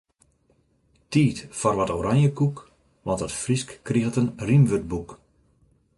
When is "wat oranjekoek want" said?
1.79-3.23